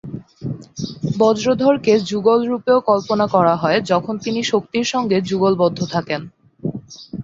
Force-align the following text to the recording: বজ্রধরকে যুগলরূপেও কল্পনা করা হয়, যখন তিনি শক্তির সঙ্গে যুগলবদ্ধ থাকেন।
বজ্রধরকে 1.19 1.93
যুগলরূপেও 2.09 2.79
কল্পনা 2.89 3.25
করা 3.35 3.55
হয়, 3.55 3.79
যখন 3.91 4.13
তিনি 4.25 4.41
শক্তির 4.51 4.85
সঙ্গে 4.93 5.17
যুগলবদ্ধ 5.29 5.79
থাকেন। 5.93 6.21